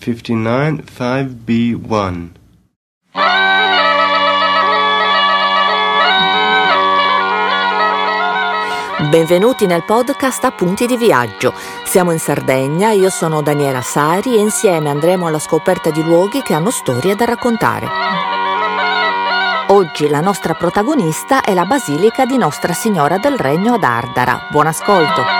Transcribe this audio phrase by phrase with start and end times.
[0.00, 2.28] 59 5B1
[9.10, 11.52] Benvenuti nel podcast Appunti di viaggio.
[11.84, 16.54] Siamo in Sardegna, io sono Daniela Sari e insieme andremo alla scoperta di luoghi che
[16.54, 17.86] hanno storie da raccontare.
[19.68, 24.46] Oggi la nostra protagonista è la Basilica di Nostra Signora del Regno ad Ardara.
[24.50, 25.39] Buon ascolto!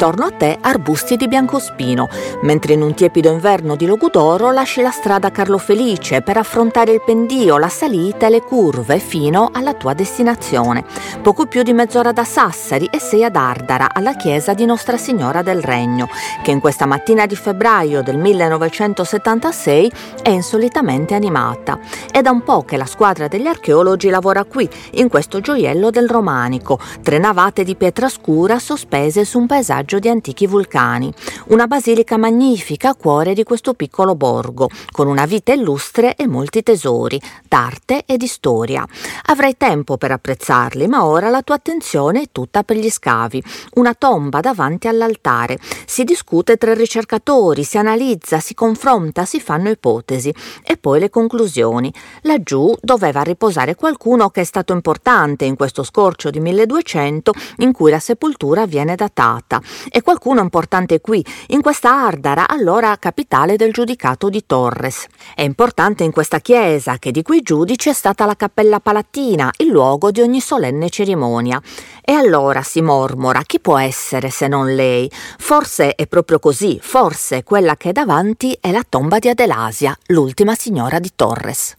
[0.00, 2.08] Intorno a te arbusti di biancospino,
[2.40, 7.02] mentre in un tiepido inverno di Logudoro lasci la strada Carlo Felice per affrontare il
[7.04, 10.86] pendio, la salita e le curve fino alla tua destinazione.
[11.20, 15.42] Poco più di mezz'ora da Sassari e sei ad Ardara, alla chiesa di Nostra Signora
[15.42, 16.08] del Regno,
[16.42, 21.78] che in questa mattina di febbraio del 1976 è insolitamente animata.
[22.10, 26.08] È da un po' che la squadra degli archeologi lavora qui, in questo gioiello del
[26.08, 31.12] romanico, tre navate di pietra scura sospese su un paesaggio passaggio di antichi vulcani,
[31.48, 36.62] una basilica magnifica a cuore di questo piccolo borgo, con una vita illustre e molti
[36.62, 38.86] tesori, d'arte e di storia.
[39.26, 43.42] Avrai tempo per apprezzarli, ma ora la tua attenzione è tutta per gli scavi.
[43.74, 45.58] Una tomba davanti all'altare.
[45.86, 51.92] Si discute tra ricercatori, si analizza, si confronta, si fanno ipotesi e poi le conclusioni.
[52.22, 57.90] Laggiù doveva riposare qualcuno che è stato importante in questo scorcio di 1200 in cui
[57.90, 64.28] la sepoltura viene datata e qualcuno importante qui, in questa Ardara, allora capitale del giudicato
[64.28, 65.06] di Torres.
[65.34, 69.68] È importante in questa chiesa che di quei giudici è stata la cappella palatina, il
[69.68, 71.60] luogo di ogni solenne cerimonia.
[72.02, 75.10] E allora si mormora, chi può essere se non lei?
[75.38, 80.54] Forse è proprio così, forse quella che è davanti è la tomba di Adelasia, l'ultima
[80.54, 81.76] signora di Torres.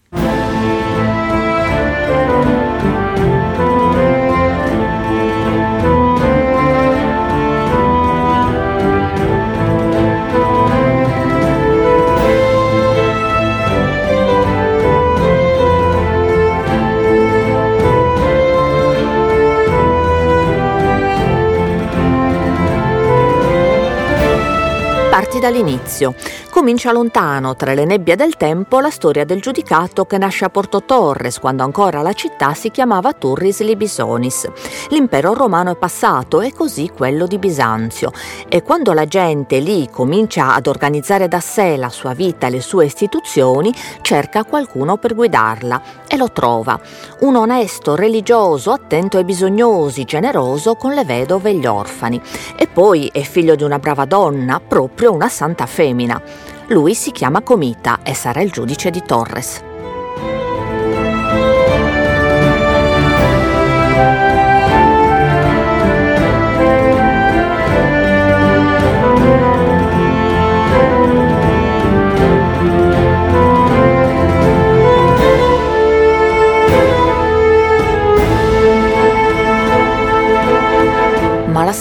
[25.52, 26.14] Dall'inizio.
[26.62, 30.84] Comincia lontano, tra le nebbie del tempo, la storia del giudicato che nasce a Porto
[30.84, 34.48] Torres, quando ancora la città si chiamava Turris Libisonis.
[34.90, 38.12] L'impero romano è passato e così quello di Bisanzio.
[38.48, 42.60] E quando la gente lì comincia ad organizzare da sé la sua vita e le
[42.60, 46.78] sue istituzioni, cerca qualcuno per guidarla e lo trova.
[47.22, 52.22] Un onesto, religioso, attento ai bisognosi, generoso con le vedove e gli orfani.
[52.54, 56.50] E poi è figlio di una brava donna, proprio una santa femmina.
[56.68, 59.71] Lui si chiama Comita e sarà il giudice di Torres.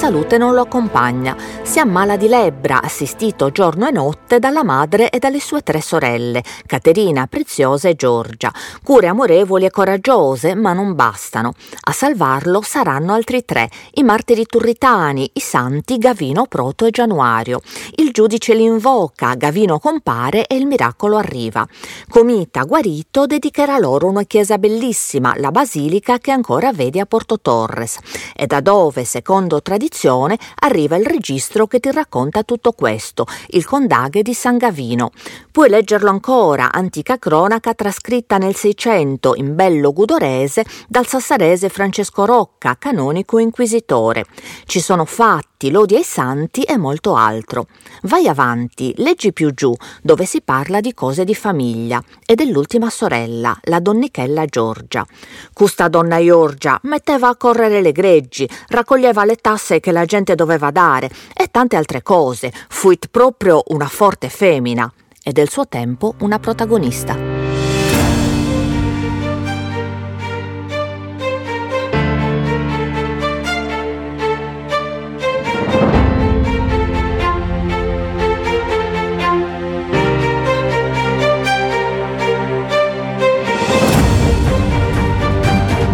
[0.01, 1.37] Salute non lo accompagna.
[1.61, 6.43] Si ammala di lebbra, assistito giorno e notte dalla madre e dalle sue tre sorelle,
[6.65, 8.51] Caterina, Preziosa e Giorgia.
[8.83, 11.53] Cure amorevoli e coraggiose, ma non bastano.
[11.81, 17.61] A salvarlo saranno altri tre, i martiri turritani, i santi Gavino, Proto e Januario.
[17.97, 21.63] Il giudice li invoca, Gavino compare e il miracolo arriva.
[22.09, 27.99] Comita, guarito, dedicherà loro una chiesa bellissima, la basilica che ancora vede a Porto Torres,
[28.35, 33.65] e da dove, secondo tradizione, tradizione arriva il registro che ti racconta tutto questo, il
[33.65, 35.11] Condaghe di San Gavino.
[35.51, 42.77] Puoi leggerlo ancora, antica cronaca trascritta nel Seicento in bello gudorese dal sassarese Francesco Rocca,
[42.79, 44.25] canonico inquisitore.
[44.65, 47.67] Ci sono fatti, lodi ai santi e molto altro.
[48.03, 53.57] Vai avanti, leggi più giù, dove si parla di cose di famiglia e dell'ultima sorella,
[53.63, 55.05] la donnichella Giorgia.
[55.53, 60.71] Custa donna Giorgia metteva a correre le greggi, raccoglieva le tasse che la gente doveva
[60.71, 62.53] dare e tante altre cose.
[62.69, 64.89] Fuit proprio una forte femmina
[65.21, 67.30] e del suo tempo una protagonista.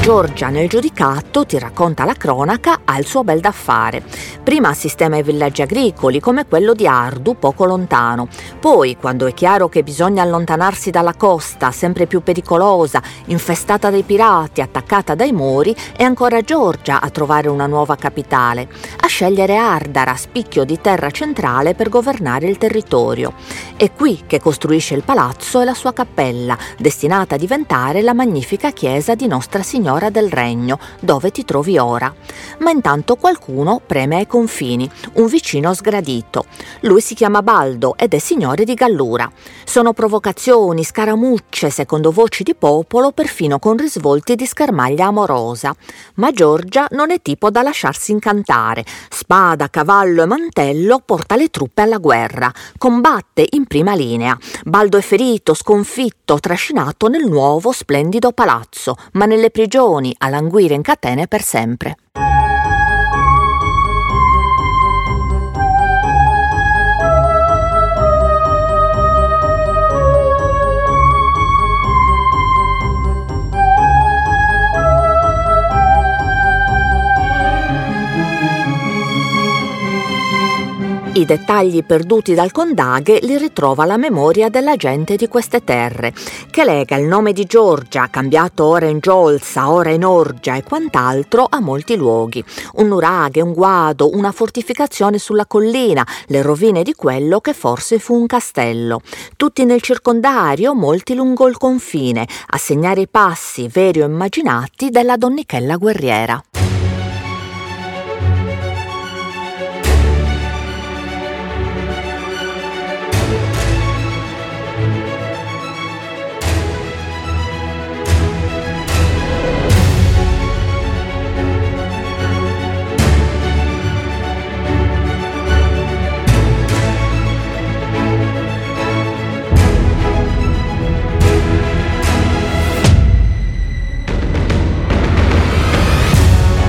[0.07, 4.01] Giorgia nel giudicato, ti racconta la cronaca, ha il suo bel da fare.
[4.42, 8.30] Prima sistema i villaggi agricoli come quello di Ardu, poco lontano.
[8.57, 14.62] Poi, quando è chiaro che bisogna allontanarsi dalla costa, sempre più pericolosa, infestata dai pirati,
[14.62, 18.69] attaccata dai muri, è ancora Giorgia a trovare una nuova capitale,
[19.01, 23.33] a scegliere Ardara, spicchio di terra centrale per governare il territorio.
[23.75, 28.71] È qui che costruisce il palazzo e la sua cappella, destinata a diventare la magnifica
[28.71, 32.14] chiesa di Nostra Signora del Regno, dove ti trovi ora.
[32.60, 36.46] Ma intanto qualcuno preme ai confini, un vicino sgradito.
[36.82, 39.30] Lui si chiama Baldo ed è signore di Gallura.
[39.66, 45.76] Sono provocazioni, scaramucce, secondo voci di popolo, perfino con risvolti di schermaglia amorosa.
[46.16, 48.86] Ma Giorgia non è tipo da lasciarsi incantare.
[49.10, 52.52] Spada, cavallo e mantello porta le truppe alla guerra.
[52.78, 54.38] Combatte in prima linea.
[54.64, 59.86] Baldo è ferito, sconfitto, trascinato nel nuovo splendido palazzo, ma nelle prigioni
[60.18, 61.95] a languire in catene per sempre.
[81.18, 86.14] I dettagli perduti dal Condaghe li ritrova la memoria della gente di queste terre,
[86.52, 91.48] che lega il nome di Giorgia, cambiato ora in Giolsa, ora in Orgia e quant'altro,
[91.50, 92.44] a molti luoghi.
[92.74, 98.13] Un nuraghe, un guado, una fortificazione sulla collina, le rovine di quello che forse fu
[98.13, 99.02] un castello.
[99.36, 105.18] Tutti nel circondario, molti lungo il confine, a segnare i passi, veri o immaginati, della
[105.18, 106.40] donnichella guerriera.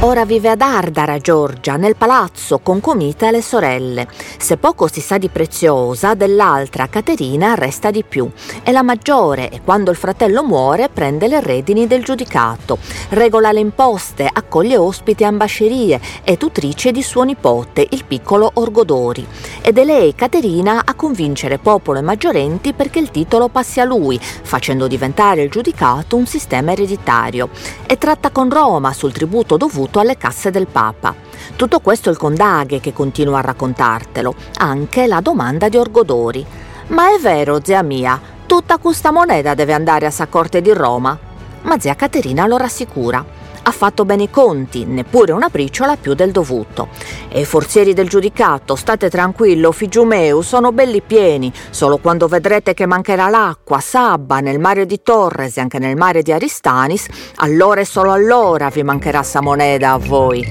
[0.09, 4.09] Ora vive ad Ardara, Giorgia, nel palazzo con Comita e le sorelle.
[4.39, 8.27] Se poco si sa di Preziosa, dell'altra Caterina resta di più.
[8.63, 12.79] È la maggiore e quando il fratello muore prende le redini del giudicato.
[13.11, 19.27] Regola le imposte, accoglie ospiti e ambascerie, è tutrice di suo nipote, il piccolo Orgodori.
[19.61, 24.19] Ed è lei, Caterina, a convincere popolo e maggiorenti perché il titolo passi a lui,
[24.19, 27.51] facendo diventare il giudicato un sistema ereditario.
[27.87, 31.15] E tratta con Roma sul tributo dovuto alle casse del Papa.
[31.57, 36.45] Tutto questo il Condaghe che continua a raccontartelo, anche la domanda di Orgodori.
[36.89, 41.19] Ma è vero, zia mia, tutta questa moneta deve andare a Saccorte di Roma?
[41.63, 43.38] Ma zia Caterina lo rassicura
[43.69, 46.89] ha fatto bene i conti, neppure una briciola più del dovuto.
[47.29, 51.53] E forzieri del giudicato, state tranquillo, figiu meu, sono belli pieni.
[51.71, 56.23] Solo quando vedrete che mancherà l'acqua, sabba, nel mare di Torres e anche nel mare
[56.23, 57.07] di Aristanis,
[57.37, 60.47] allora e solo allora vi mancherà Samoneda a voi.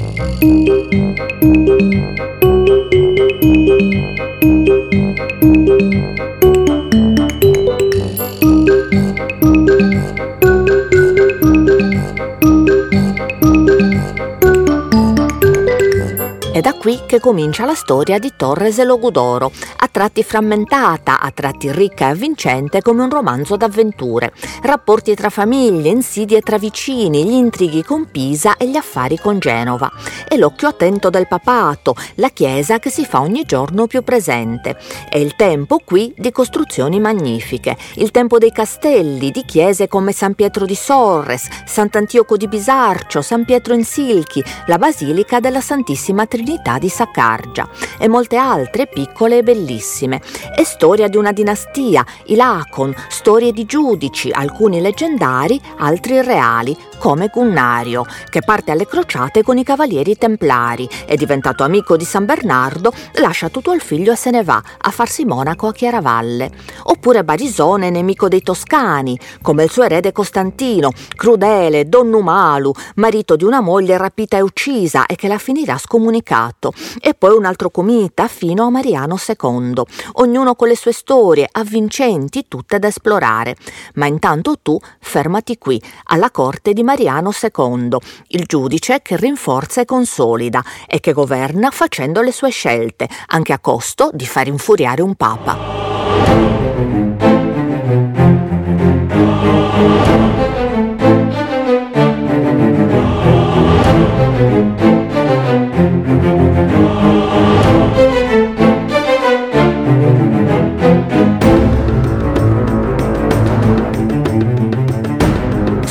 [16.58, 21.30] È da qui che comincia la storia di Torres e Logudoro, a tratti frammentata, a
[21.30, 24.34] tratti ricca e avvincente come un romanzo d'avventure.
[24.64, 29.92] Rapporti tra famiglie, insidie tra vicini, gli intrighi con Pisa e gli affari con Genova.
[30.28, 34.78] E l'occhio attento del papato, la chiesa che si fa ogni giorno più presente.
[35.10, 40.34] È il tempo qui di costruzioni magnifiche, il tempo dei castelli, di chiese come San
[40.34, 46.46] Pietro di Sorres, Sant'Antioco di Bisarcio, San Pietro in Silchi, la Basilica della Santissima Trinità
[46.48, 47.68] Trinità di Saccargia
[48.00, 50.22] e molte altre piccole e bellissime.
[50.56, 57.28] È storia di una dinastia, i Lacon, storie di giudici, alcuni leggendari, altri reali, come
[57.28, 62.94] Gunnario, che parte alle crociate con i cavalieri templari, è diventato amico di San Bernardo,
[63.16, 66.50] lascia tutto al figlio e se ne va a farsi monaco a Chiaravalle.
[66.84, 73.60] Oppure Barisone, nemico dei Toscani, come il suo erede Costantino, crudele, donnumalu, marito di una
[73.60, 78.28] moglie rapita e uccisa e che la finirà scomunicata peccato, e poi un altro comita
[78.28, 79.82] fino a Mariano II,
[80.14, 83.56] ognuno con le sue storie avvincenti, tutte da esplorare.
[83.96, 87.98] Ma intanto tu fermati qui, alla corte di Mariano II,
[88.30, 93.60] il giudice che rinforza e consolida e che governa facendo le sue scelte, anche a
[93.60, 96.67] costo di far infuriare un papa.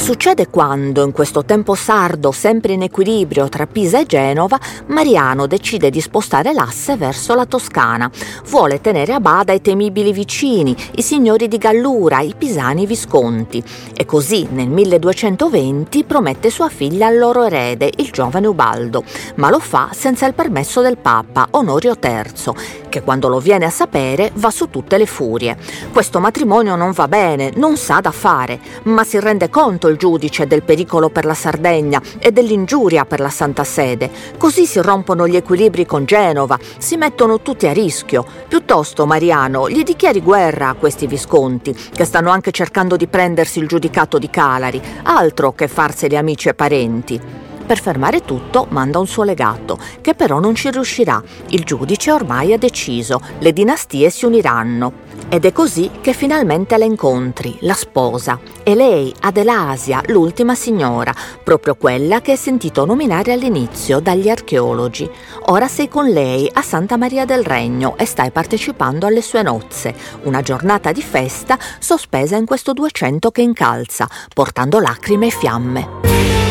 [0.07, 5.91] Succede quando, in questo tempo sardo, sempre in equilibrio tra Pisa e Genova, Mariano decide
[5.91, 8.09] di spostare l'asse verso la Toscana.
[8.45, 13.61] Vuole tenere a bada i temibili vicini, i signori di Gallura, i pisani Visconti.
[13.97, 19.03] E così, nel 1220, promette sua figlia al loro erede, il giovane Ubaldo,
[19.35, 22.53] ma lo fa senza il permesso del Papa, Onorio III,
[22.89, 25.57] che quando lo viene a sapere va su tutte le furie.
[25.93, 30.47] Questo matrimonio non va bene, non sa da fare, ma si rende conto il giudice
[30.47, 34.11] del pericolo per la Sardegna e dell'ingiuria per la Santa Sede.
[34.39, 38.25] Così si rompono gli equilibri con Genova, si mettono tutti a rischio.
[38.49, 43.69] Piuttosto, Mariano, gli dichiari guerra a questi visconti, che stanno anche cercando di prendersi il
[43.69, 47.46] giudicato di Calari, altro che farseli amici e parenti.
[47.67, 51.21] Per fermare tutto manda un suo legato, che però non ci riuscirà.
[51.49, 55.05] Il giudice ormai ha deciso, le dinastie si uniranno.
[55.29, 58.39] Ed è così che finalmente la incontri, la sposa.
[58.63, 65.11] E lei, Adelasia, l'ultima signora, proprio quella che hai sentito nominare all'inizio dagli archeologi.
[65.47, 69.93] Ora sei con lei a Santa Maria del Regno e stai partecipando alle sue nozze,
[70.23, 76.46] una giornata di festa sospesa in questo 200 che incalza, portando lacrime e fiamme.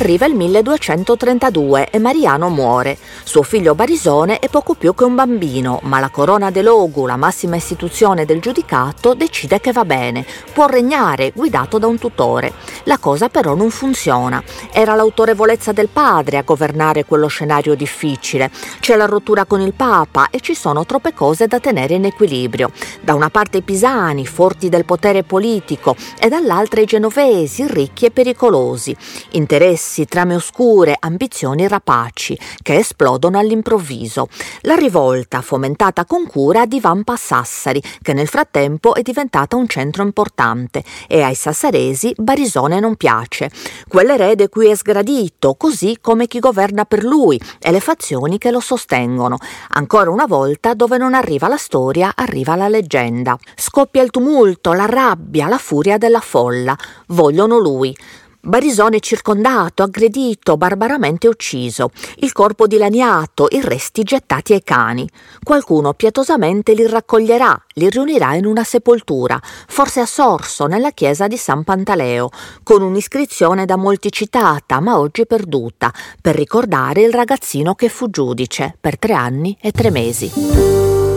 [0.00, 2.96] Arriva il 1232 e Mariano muore.
[3.22, 7.16] Suo figlio Barisone è poco più che un bambino, ma la corona de Logu, la
[7.16, 12.54] massima istituzione del giudicato, decide che va bene, può regnare guidato da un tutore.
[12.84, 14.42] La cosa però non funziona.
[14.72, 18.50] Era l'autorevolezza del padre a governare quello scenario difficile.
[18.80, 22.70] C'è la rottura con il Papa e ci sono troppe cose da tenere in equilibrio.
[23.02, 28.10] Da una parte i pisani, forti del potere politico, e dall'altra i genovesi, ricchi e
[28.10, 28.96] pericolosi.
[29.32, 34.28] Interessi interessi, trame oscure, ambizioni rapaci, che esplodono all'improvviso.
[34.62, 40.02] La rivolta, fomentata con cura, divampa a Sassari, che nel frattempo è diventata un centro
[40.02, 43.50] importante, e ai sassaresi Barisone non piace.
[43.88, 48.60] Quell'erede qui è sgradito, così come chi governa per lui e le fazioni che lo
[48.60, 49.38] sostengono.
[49.70, 53.36] Ancora una volta, dove non arriva la storia, arriva la leggenda.
[53.56, 56.76] Scoppia il tumulto, la rabbia, la furia della folla.
[57.08, 57.96] Vogliono lui.
[58.42, 65.06] Barisone circondato, aggredito, barbaramente ucciso, il corpo dilaniato, i resti gettati ai cani.
[65.42, 71.36] Qualcuno pietosamente li raccoglierà, li riunirà in una sepoltura, forse a Sorso, nella chiesa di
[71.36, 72.30] San Pantaleo,
[72.62, 78.74] con un'iscrizione da molti citata, ma oggi perduta, per ricordare il ragazzino che fu giudice
[78.80, 81.09] per tre anni e tre mesi.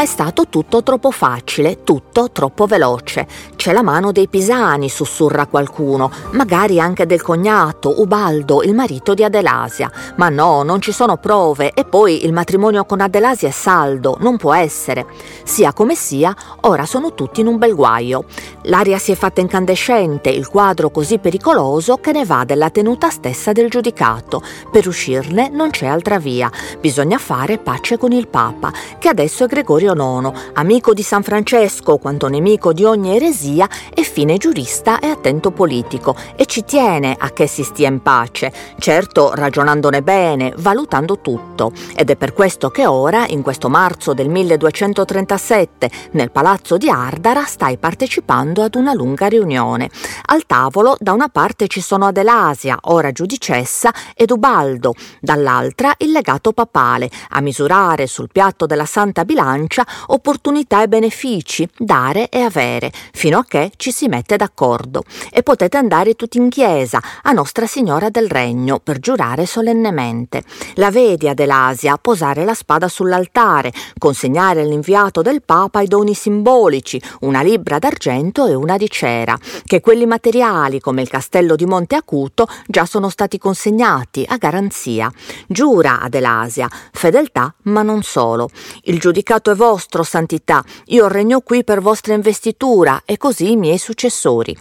[0.00, 3.26] Ma è stato tutto troppo facile, tutto troppo veloce.
[3.54, 9.24] C'è la mano dei pisani, sussurra qualcuno, magari anche del cognato, Ubaldo, il marito di
[9.24, 9.92] Adelasia.
[10.16, 14.38] Ma no, non ci sono prove e poi il matrimonio con Adelasia è saldo, non
[14.38, 15.04] può essere.
[15.44, 18.24] Sia come sia, ora sono tutti in un bel guaio.
[18.62, 23.52] L'aria si è fatta incandescente, il quadro così pericoloso che ne va della tenuta stessa
[23.52, 24.42] del giudicato.
[24.70, 29.46] Per uscirne non c'è altra via, bisogna fare pace con il Papa, che adesso è
[29.46, 34.98] Gregorio Gregorio IX, amico di San Francesco quanto nemico di ogni eresia, è fine giurista
[34.98, 40.52] e attento politico e ci tiene a che si stia in pace, certo ragionandone bene,
[40.56, 41.72] valutando tutto.
[41.94, 47.44] Ed è per questo che ora, in questo marzo del 1237, nel palazzo di Ardara,
[47.44, 49.90] stai partecipando ad una lunga riunione.
[50.26, 56.52] Al tavolo, da una parte ci sono Adelasia, ora giudicessa, ed Ubaldo, dall'altra il legato
[56.52, 62.90] papale, a misurare sul piatto della Santa Bilancia bilancia opportunità e benefici, dare e avere,
[63.12, 65.04] fino a che ci si mette d'accordo.
[65.30, 70.42] E potete andare tutti in chiesa, a Nostra Signora del Regno, per giurare solennemente.
[70.74, 77.42] La vedi Adelasia posare la spada sull'altare, consegnare all'inviato del Papa i doni simbolici, una
[77.42, 82.48] libbra d'argento e una di cera, che quelli materiali, come il castello di Monte Acuto,
[82.66, 85.10] già sono stati consegnati a garanzia.
[85.46, 88.48] Giura Adelasia, fedeltà, ma non solo.
[88.84, 93.76] Il giudicato è vostro, santità, io regno qui per vostra investitura e così i miei
[93.76, 94.56] successori.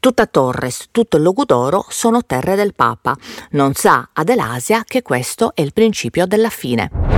[0.00, 3.14] Tutta Torres, tutto il Logudoro sono terre del Papa.
[3.50, 7.17] Non sa Adelasia che questo è il principio della fine.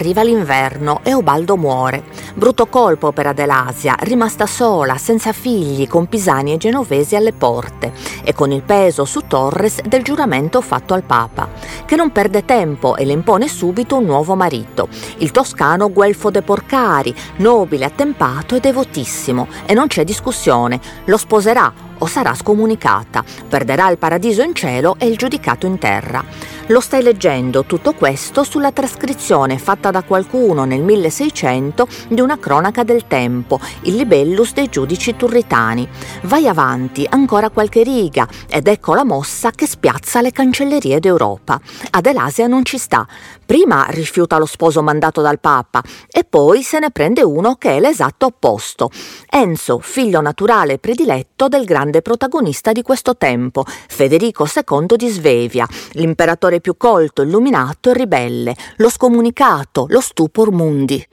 [0.00, 2.04] Arriva l'inverno e Obaldo muore.
[2.32, 7.92] Brutto colpo per Adelasia, rimasta sola, senza figli, con pisani e genovesi alle porte
[8.24, 11.50] e con il peso su Torres del giuramento fatto al Papa,
[11.84, 14.88] che non perde tempo e le impone subito un nuovo marito,
[15.18, 21.70] il toscano Guelfo de Porcari, nobile, attempato e devotissimo, e non c'è discussione, lo sposerà
[21.98, 26.24] o sarà scomunicata, perderà il paradiso in cielo e il giudicato in terra.
[26.70, 32.84] Lo stai leggendo tutto questo sulla trascrizione fatta da qualcuno nel 1600 di una cronaca
[32.84, 35.88] del tempo, il libellus dei giudici turritani.
[36.22, 41.60] Vai avanti, ancora qualche riga, ed ecco la mossa che spiazza le cancellerie d'Europa.
[41.90, 43.04] Adelasia non ci sta.
[43.44, 47.80] Prima rifiuta lo sposo mandato dal Papa e poi se ne prende uno che è
[47.80, 48.90] l'esatto opposto.
[49.28, 56.58] Enzo, figlio naturale prediletto del grande protagonista di questo tempo, Federico II di Svevia, l'imperatore
[56.60, 61.06] più colto, illuminato e ribelle, lo scomunicato, lo stupor mundi.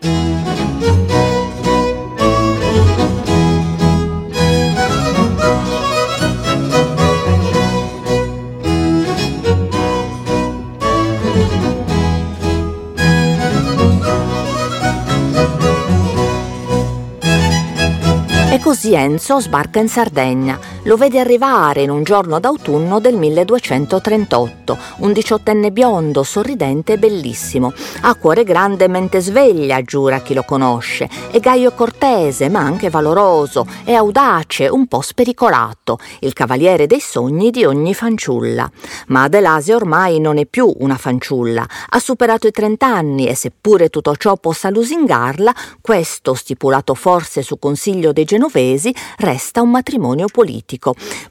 [18.49, 20.76] E così Enzo sbarca in Sardegna.
[20.87, 27.73] Lo vede arrivare in un giorno d'autunno del 1238, un diciottenne biondo, sorridente e bellissimo.
[28.03, 31.09] Ha cuore grande e mente sveglia, giura chi lo conosce.
[31.29, 33.67] È gaio cortese, ma anche valoroso.
[33.83, 35.99] È audace, un po' spericolato.
[36.19, 38.71] Il cavaliere dei sogni di ogni fanciulla.
[39.07, 41.67] Ma Adelasia ormai non è più una fanciulla.
[41.89, 48.13] Ha superato i trent'anni e seppure tutto ciò possa lusingarla, questo, stipulato forse su consiglio
[48.13, 50.75] dei genovesi, resta un matrimonio politico.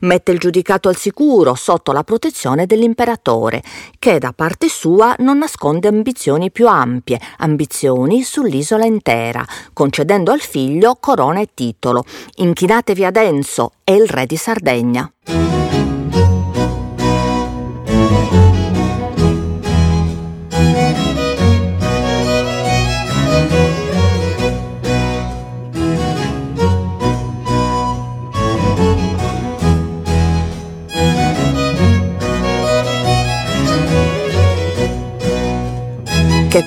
[0.01, 3.63] Mette il giudicato al sicuro sotto la protezione dell'imperatore,
[3.99, 10.97] che da parte sua non nasconde ambizioni più ampie, ambizioni sull'isola intera, concedendo al figlio
[11.01, 12.05] corona e titolo.
[12.37, 15.11] Inchinatevi ad Enzo, è il re di Sardegna.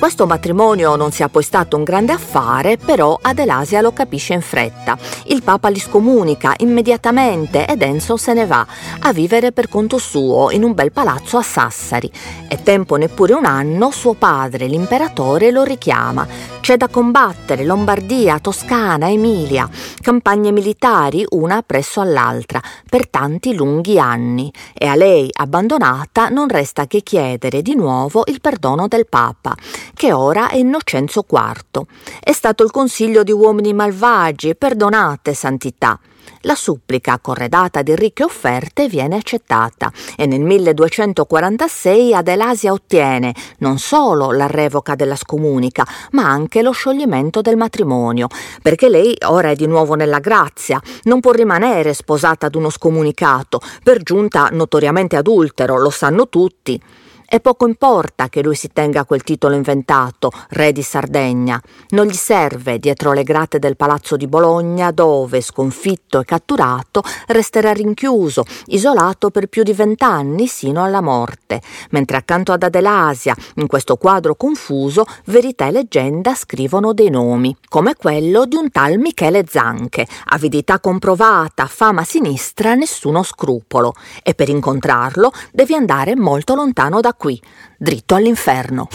[0.09, 4.97] Questo matrimonio non sia poi stato un grande affare, però Adelasia lo capisce in fretta.
[5.25, 8.65] Il Papa li scomunica immediatamente ed Enzo se ne va
[9.01, 12.11] a vivere per conto suo in un bel palazzo a Sassari.
[12.47, 16.57] E tempo neppure un anno suo padre, l'imperatore, lo richiama.
[16.69, 19.67] C'è da combattere Lombardia, Toscana, Emilia,
[20.03, 24.53] campagne militari una presso all'altra, per tanti lunghi anni.
[24.75, 29.55] E a lei, abbandonata, non resta che chiedere di nuovo il perdono del Papa
[29.95, 31.81] che ora è Innocenzo IV.
[32.19, 35.99] È stato il consiglio di uomini malvagi, perdonate, santità.
[36.43, 39.91] La supplica, corredata di ricche offerte, viene accettata.
[40.15, 47.41] E nel 1246 Adelasia ottiene non solo la revoca della scomunica, ma anche lo scioglimento
[47.41, 48.27] del matrimonio,
[48.61, 53.59] perché lei ora è di nuovo nella grazia, non può rimanere sposata ad uno scomunicato,
[53.83, 56.81] per giunta notoriamente adultero, lo sanno tutti.
[57.31, 61.61] E poco importa che lui si tenga quel titolo inventato, re di Sardegna.
[61.89, 67.71] Non gli serve dietro le grate del palazzo di Bologna, dove, sconfitto e catturato, resterà
[67.71, 71.61] rinchiuso, isolato per più di vent'anni sino alla morte.
[71.91, 77.93] Mentre accanto ad Adelasia, in questo quadro confuso, verità e leggenda scrivono dei nomi, come
[77.93, 83.93] quello di un tal Michele Zanche, avidità comprovata, fama sinistra, nessuno scrupolo.
[84.23, 87.39] E per incontrarlo devi andare molto lontano da qui,
[87.77, 88.87] dritto all'inferno.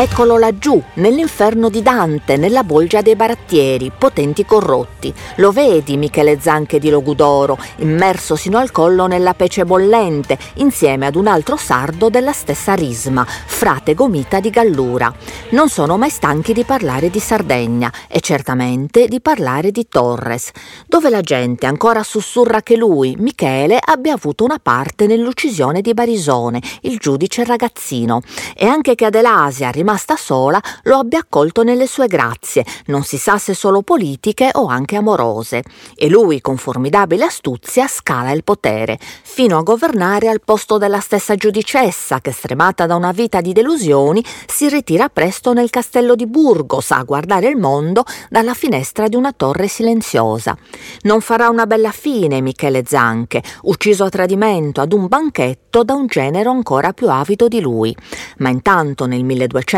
[0.00, 5.12] Eccolo laggiù, nell'inferno di Dante, nella bolgia dei barattieri, potenti corrotti.
[5.36, 11.16] Lo vedi, Michele Zanche di Logudoro, immerso sino al collo nella pece bollente, insieme ad
[11.16, 15.12] un altro sardo della stessa risma, frate Gomita di Gallura.
[15.50, 20.50] Non sono mai stanchi di parlare di Sardegna e certamente di parlare di Torres,
[20.86, 26.62] dove la gente ancora sussurra che lui, Michele, abbia avuto una parte nell'uccisione di Barisone,
[26.84, 28.22] il giudice ragazzino,
[28.56, 33.18] e anche che Adelasia, rimasta vista sola lo abbia accolto nelle sue grazie, non si
[33.18, 35.62] sa se solo politiche o anche amorose.
[35.94, 41.34] E lui, con formidabile astuzia, scala il potere, fino a governare al posto della stessa
[41.34, 46.90] giudicessa che, stremata da una vita di delusioni, si ritira presto nel castello di Burgos
[46.90, 50.56] a guardare il mondo dalla finestra di una torre silenziosa.
[51.02, 56.06] Non farà una bella fine Michele Zanche, ucciso a tradimento ad un banchetto da un
[56.06, 57.94] genero ancora più avido di lui.
[58.38, 59.24] Ma intanto nel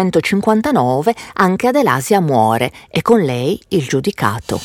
[0.03, 4.61] 1259 anche Adelasia muore e con lei il giudicato.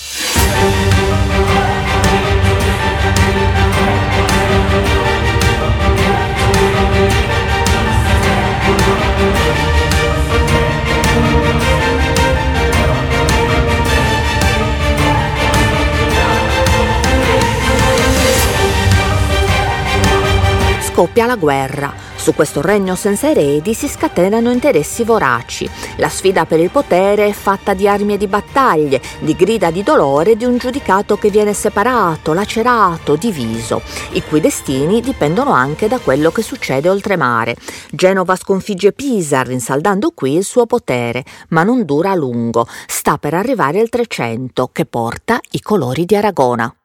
[20.98, 21.94] scoppia la guerra.
[22.28, 25.66] Su questo regno senza eredi si scatenano interessi voraci.
[25.96, 29.82] La sfida per il potere è fatta di armi e di battaglie, di grida di
[29.82, 36.00] dolore di un giudicato che viene separato, lacerato, diviso, i cui destini dipendono anche da
[36.00, 37.56] quello che succede oltremare.
[37.92, 42.68] Genova sconfigge Pisa, rinsaldando qui il suo potere, ma non dura a lungo.
[42.88, 46.76] Sta per arrivare il 300, che porta i colori di Aragona.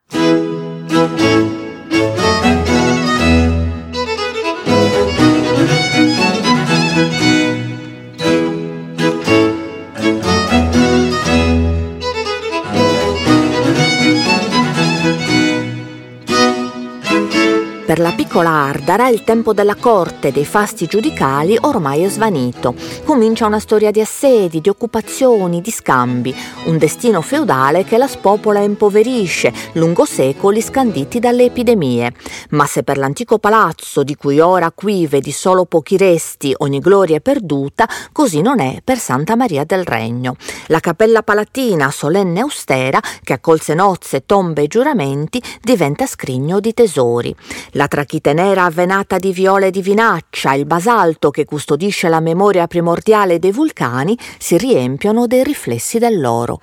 [17.93, 22.73] Per la piccola Ardara il tempo della corte dei fasti giudicali ormai è svanito.
[23.03, 28.61] Comincia una storia di assedi, di occupazioni, di scambi, un destino feudale che la spopola
[28.61, 32.13] e impoverisce lungo secoli scanditi dalle epidemie.
[32.49, 37.17] Ma se per l'antico palazzo, di cui ora qui vedi solo pochi resti, ogni gloria
[37.17, 40.35] è perduta, così non è per Santa Maria del Regno.
[40.69, 46.73] La cappella palatina, solenne e austera, che accolse nozze, tombe e giuramenti, diventa scrigno di
[46.73, 47.35] tesori.
[47.73, 52.65] La la trachite nera avvenata di viole di vinaccia, il basalto che custodisce la memoria
[52.65, 56.61] primordiale dei vulcani si riempiono dei riflessi dell'oro.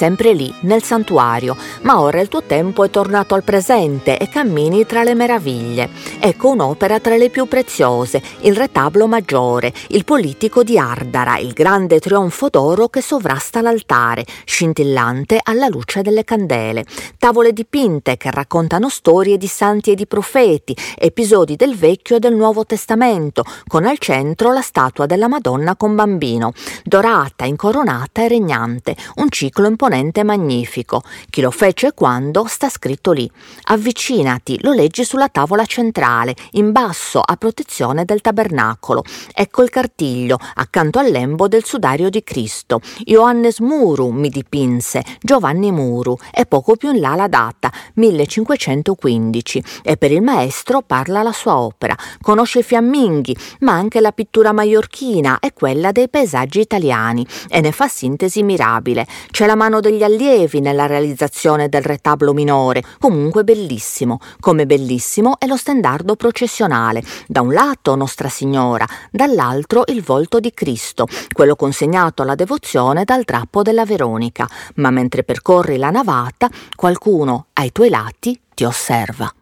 [0.00, 4.86] Sempre lì, nel santuario, ma ora il tuo tempo è tornato al presente e cammini
[4.86, 5.90] tra le meraviglie.
[6.18, 11.98] Ecco un'opera tra le più preziose, il retablo maggiore, il politico di Ardara, il grande
[11.98, 16.86] trionfo d'oro che sovrasta l'altare, scintillante alla luce delle candele.
[17.18, 22.34] Tavole dipinte che raccontano storie di santi e di profeti, episodi del Vecchio e del
[22.34, 26.52] Nuovo Testamento, con al centro la statua della Madonna con bambino,
[26.84, 31.02] dorata, incoronata e regnante, un ciclo imponente e magnifico.
[31.28, 33.30] Chi lo fece e quando sta scritto lì.
[33.64, 39.02] Avvicinati, lo leggi sulla tavola centrale, in basso a protezione del tabernacolo.
[39.34, 42.80] Ecco il cartiglio, accanto al lembo del sudario di Cristo.
[43.04, 49.62] Ioannes Muru mi dipinse, Giovanni Muru, e poco più in là la data, 1515.
[49.82, 51.96] E per il maestro parla la sua opera.
[52.20, 57.72] Conosce i fiamminghi, ma anche la pittura maiorchina e quella dei paesaggi italiani, e ne
[57.72, 59.06] fa sintesi mirabile.
[59.30, 65.46] C'è la mano degli allievi nella realizzazione del retablo minore, comunque bellissimo, come bellissimo è
[65.46, 72.22] lo stendardo processionale, da un lato Nostra Signora, dall'altro il volto di Cristo, quello consegnato
[72.22, 78.40] alla devozione dal drappo della Veronica, ma mentre percorri la navata qualcuno ai tuoi lati
[78.54, 79.32] ti osserva.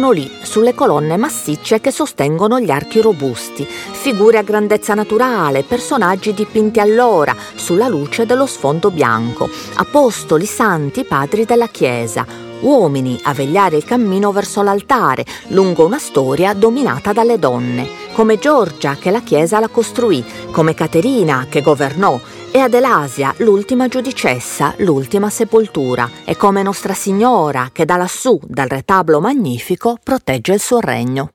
[0.00, 6.32] Sono lì, sulle colonne massicce che sostengono gli archi robusti, figure a grandezza naturale, personaggi
[6.32, 12.24] dipinti allora, sulla luce dello sfondo bianco, apostoli, santi, padri della Chiesa,
[12.60, 18.96] uomini a vegliare il cammino verso l'altare, lungo una storia dominata dalle donne, come Giorgia
[18.96, 22.18] che la Chiesa la costruì, come Caterina che governò,
[22.52, 29.20] e Adelasia, l'ultima giudicessa, l'ultima sepoltura, e come Nostra Signora che da lassù, dal retablo
[29.20, 31.30] magnifico, protegge il suo regno.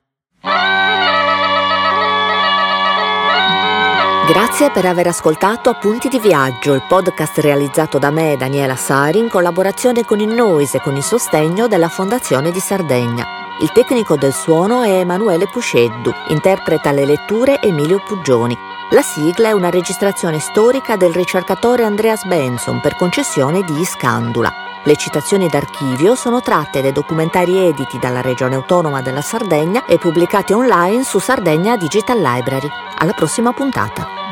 [4.26, 9.28] Grazie per aver ascoltato Appunti di Viaggio, il podcast realizzato da me, Daniela Sari, in
[9.28, 13.24] collaborazione con il Noise e con il sostegno della Fondazione di Sardegna.
[13.60, 18.75] Il tecnico del suono è Emanuele Pusceddu, interpreta le letture Emilio Puggioni.
[18.90, 24.52] La sigla è una registrazione storica del ricercatore Andreas Benson per concessione di Iscandula.
[24.84, 30.52] Le citazioni d'archivio sono tratte dai documentari editi dalla Regione Autonoma della Sardegna e pubblicati
[30.52, 32.68] online su Sardegna Digital Library.
[32.98, 34.25] Alla prossima puntata.